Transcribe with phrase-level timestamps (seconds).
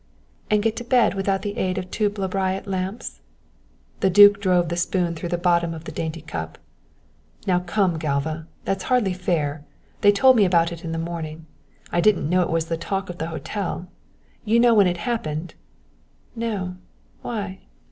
[0.49, 3.21] "And get to bed without the aid of two Bleriot lamps?"
[3.99, 6.57] The duke drove the spoon through the bottom of the dainty cup.
[7.45, 9.63] "Now come, Galva, that's hardly fair;
[10.01, 11.45] they told me about it in the morning.
[11.91, 13.89] I didn't know it was the talk of the hotel.
[14.43, 15.53] You know when it happened?"
[16.35, 16.77] "No
[17.21, 17.59] why?"